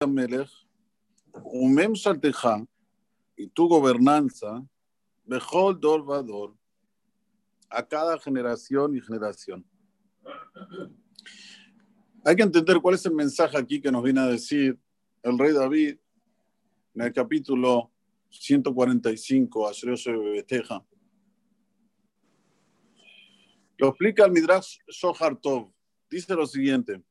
[0.00, 0.50] Amelech,
[1.32, 2.66] Umem Shalteja,
[3.34, 4.62] y tu gobernanza,
[5.24, 6.54] Bejol Dor Vador,
[7.70, 9.64] a cada generación y generación.
[12.24, 14.78] Hay que entender cuál es el mensaje aquí que nos viene a decir
[15.22, 15.96] el rey David
[16.94, 17.90] en el capítulo
[18.28, 19.70] 145,
[20.34, 20.84] Beteja.
[23.78, 25.72] Lo explica el Midrash Shohar Tov.
[26.10, 27.02] Dice lo siguiente.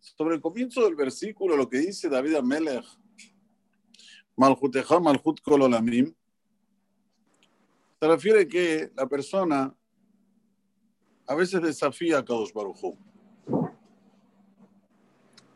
[0.00, 2.84] Sobre el comienzo del versículo, lo que dice David Amelech,
[4.36, 6.14] Malhuteja, Malhut Kololamim,
[8.00, 9.76] se refiere que la persona
[11.26, 12.96] a veces desafía a Kadosh Baruj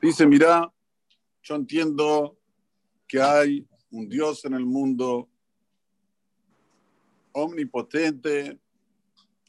[0.00, 0.70] Dice, mira,
[1.42, 2.38] yo entiendo
[3.08, 5.30] que hay un Dios en el mundo
[7.32, 8.60] omnipotente,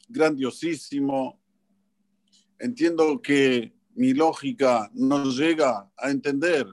[0.08, 1.38] grandiosísimo.
[2.58, 6.66] Entiendo que mi lógica no llega a entender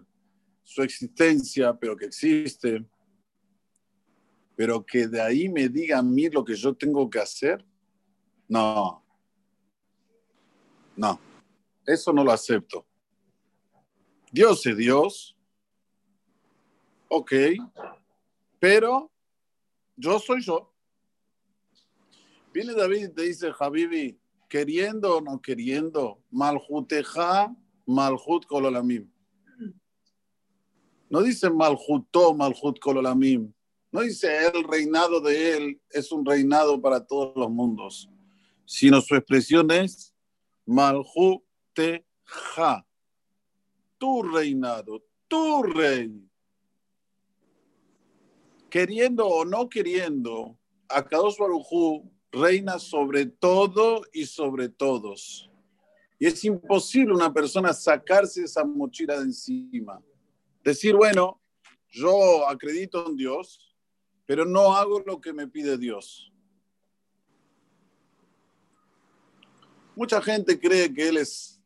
[0.62, 2.86] su existencia, pero que existe.
[4.56, 7.66] Pero que de ahí me diga a mí lo que yo tengo que hacer.
[8.48, 9.04] No.
[10.98, 11.20] No.
[11.86, 12.86] Eso no lo acepto.
[14.30, 15.38] Dios es Dios.
[17.08, 17.32] Ok.
[18.60, 19.10] Pero
[19.96, 20.74] yo soy yo.
[22.54, 24.20] Viene David y te dice, Habibi,
[24.54, 27.52] queriendo o no queriendo, maljuteja,
[27.88, 29.10] malhut kololamim.
[31.10, 33.52] No dice malhutó, malhut kololamim.
[33.92, 38.08] No dice el reinado de él es un reinado para todos los mundos,
[38.64, 40.14] sino su expresión es
[40.68, 42.06] maljuteja.
[43.98, 46.30] Tu reinado, tu rey.
[48.70, 50.56] Queriendo o no queriendo,
[50.90, 55.50] a Kadosh Baruj reina sobre todo y sobre todos.
[56.20, 60.02] Y es imposible una persona sacarse esa mochila de encima.
[60.64, 61.40] Decir, bueno,
[61.90, 63.76] yo acredito en Dios,
[64.26, 66.32] pero no hago lo que me pide Dios.
[69.96, 71.62] Mucha gente cree que Él es,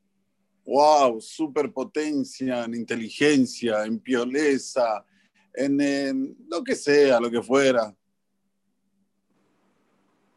[0.66, 5.05] wow, superpotencia en inteligencia, en pioleza,
[5.53, 7.97] en, en lo que sea, lo que fuera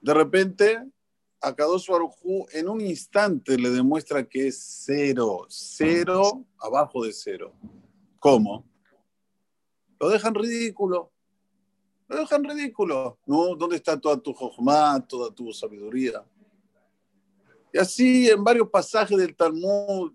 [0.01, 0.83] de repente,
[1.41, 1.89] a Kadosh
[2.53, 7.53] en un instante le demuestra que es cero, cero abajo de cero.
[8.19, 8.67] ¿Cómo?
[9.99, 11.13] Lo dejan ridículo.
[12.09, 13.19] Lo dejan ridículo.
[13.27, 13.55] ¿No?
[13.55, 16.25] ¿Dónde está toda tu jojma, toda tu sabiduría?
[17.73, 20.13] Y así en varios pasajes del Talmud,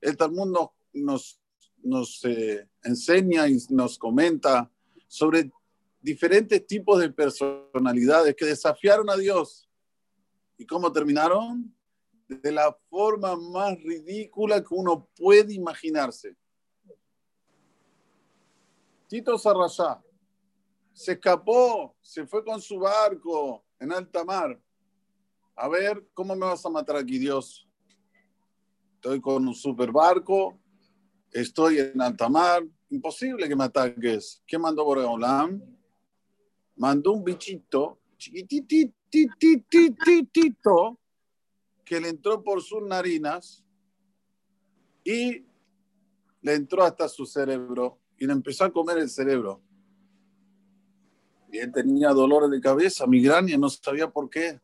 [0.00, 1.40] el Talmud nos, nos,
[1.82, 4.70] nos eh, enseña y nos comenta
[5.06, 5.50] sobre
[6.06, 9.68] diferentes tipos de personalidades que desafiaron a Dios.
[10.56, 11.76] ¿Y cómo terminaron?
[12.28, 16.36] De la forma más ridícula que uno puede imaginarse.
[19.08, 20.00] Tito Sarrayá
[20.92, 24.62] se escapó, se fue con su barco en alta mar.
[25.56, 27.68] A ver, ¿cómo me vas a matar aquí, Dios?
[28.94, 30.56] Estoy con un super barco,
[31.32, 34.40] estoy en alta mar, imposible que me ataques.
[34.46, 35.75] ¿Qué mandó Boreolam?
[36.76, 40.98] Mandó un bichito chiquitititititito
[41.84, 43.62] que le entró por sus narinas
[45.04, 45.44] y
[46.42, 49.62] le entró hasta su cerebro y le empezó a comer el cerebro.
[51.50, 54.60] Y él tenía dolores de cabeza, migraña, no sabía por qué.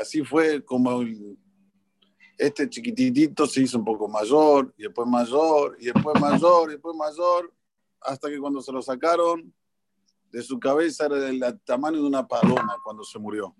[0.00, 1.02] Así fue como
[2.38, 6.96] este chiquititito se hizo un poco mayor, y después mayor, y después mayor, y después
[6.96, 7.52] mayor,
[8.00, 9.52] hasta que cuando se lo sacaron,
[10.30, 13.54] de su cabeza era del tamaño de una paloma cuando se murió.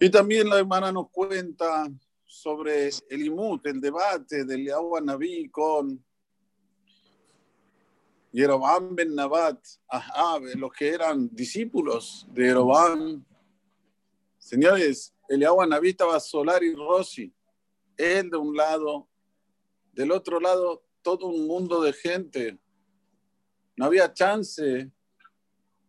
[0.00, 1.90] Y también la hermana nos cuenta
[2.24, 6.04] sobre el imut, el debate del agua Naví con
[8.30, 9.58] Yerobam ben Nabat,
[10.54, 13.24] los que eran discípulos de Yerobam.
[14.38, 17.34] Señores, el agua Naví estaba Solar y Rossi,
[17.96, 19.08] él de un lado,
[19.92, 22.58] del otro lado todo un mundo de gente
[23.78, 24.90] no había chance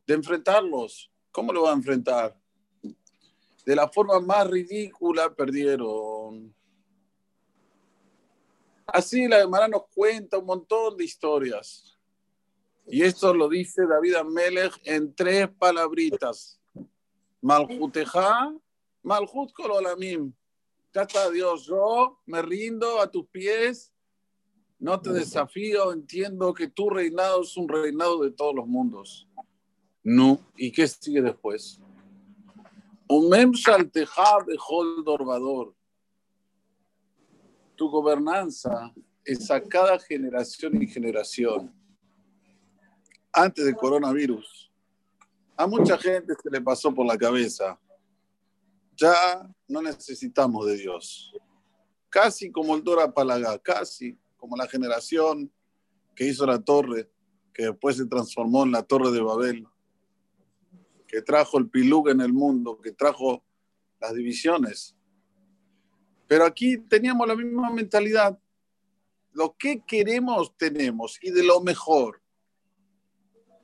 [0.05, 1.11] de enfrentarlos.
[1.31, 2.39] ¿Cómo lo va a enfrentar?
[3.65, 6.53] De la forma más ridícula perdieron.
[8.85, 11.97] Así la hermana nos cuenta un montón de historias.
[12.85, 16.61] Y esto lo dice David Amelech en tres palabritas.
[17.41, 18.53] Malhuteja,
[19.01, 20.31] Malhut Kololamim.
[20.93, 23.91] Ya está Dios, yo me rindo a tus pies
[24.79, 29.27] no te desafío, entiendo que tu reinado es un reinado de todos los mundos.
[30.01, 31.81] No, ¿y qué sigue después?
[33.07, 34.07] Umem de
[34.67, 35.75] Holdorvador.
[37.75, 38.93] tu gobernanza
[39.25, 41.73] es a cada generación y generación.
[43.33, 44.71] Antes del coronavirus,
[45.57, 47.79] a mucha gente se le pasó por la cabeza.
[48.95, 51.33] Ya no necesitamos de Dios.
[52.09, 55.51] Casi como el Dora Palagá, casi como la generación
[56.15, 57.11] que hizo la torre,
[57.53, 59.67] que después se transformó en la torre de Babel,
[61.07, 63.43] que trajo el pilug en el mundo, que trajo
[63.99, 64.95] las divisiones.
[66.27, 68.39] Pero aquí teníamos la misma mentalidad.
[69.31, 72.21] Lo que queremos tenemos y de lo mejor.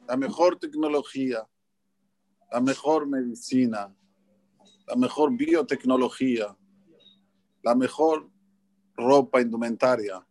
[0.07, 1.48] La mejor tecnología,
[2.51, 3.95] la mejor medicina,
[4.88, 6.56] la mejor biotecnología,
[7.63, 8.30] la mejor
[8.95, 10.25] ropa indumentaria,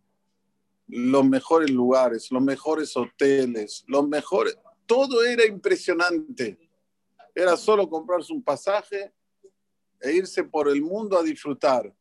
[0.87, 6.59] los mejores lugares, los mejores hoteles, los mejores, todo era impresionante.
[7.35, 9.13] Era solo comprarse un pasaje
[10.01, 11.93] e irse por el mundo a disfrutar.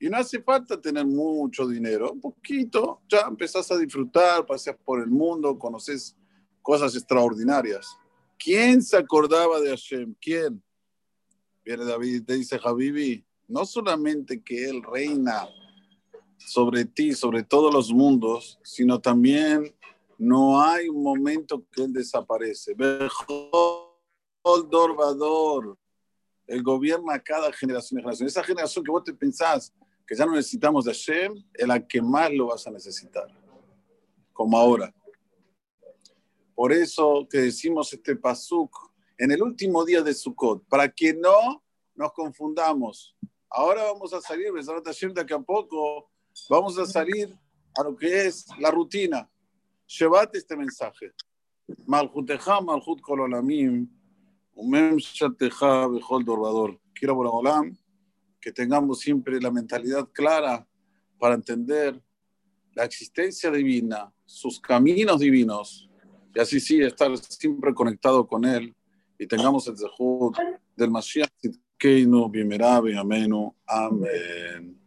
[0.00, 5.00] Y no hace falta tener mucho dinero, un poquito, ya empezás a disfrutar, paseas por
[5.00, 6.16] el mundo, conoces
[6.62, 7.96] cosas extraordinarias.
[8.38, 10.14] ¿Quién se acordaba de Hashem?
[10.20, 10.62] ¿Quién?
[11.64, 15.48] Viene David y te dice, Habibi, no solamente que Él reina
[16.38, 19.74] sobre ti, sobre todos los mundos, sino también
[20.16, 22.74] no hay un momento que Él desaparece.
[24.70, 25.78] Dorbador.
[26.46, 28.26] Él gobierna cada generación generación.
[28.26, 29.72] Esa generación que vos te pensás
[30.08, 33.28] que ya no necesitamos de Hashem, es la que más lo vas a necesitar,
[34.32, 34.92] como ahora.
[36.54, 38.74] Por eso que decimos este pasuk
[39.18, 41.62] en el último día de Sukkot, para que no
[41.94, 43.14] nos confundamos.
[43.50, 46.10] Ahora vamos a salir, de aquí a poco,
[46.48, 47.36] vamos a salir
[47.76, 49.28] a lo que es la rutina.
[49.86, 51.12] Llévate este mensaje.
[51.86, 53.88] Malhuteja, Malhut Kololamim,
[54.54, 56.80] Umem Shateja, Bejol Dorbador.
[56.94, 57.76] Quiero Boraholam
[58.40, 60.66] que tengamos siempre la mentalidad clara
[61.18, 62.00] para entender
[62.74, 65.88] la existencia divina, sus caminos divinos,
[66.34, 68.74] y así sí estar siempre conectado con Él
[69.18, 70.36] y tengamos el zehut
[70.76, 73.54] del Mashiach Tzidkeinu, Bimerabe, Amenu.
[73.66, 74.78] Amén.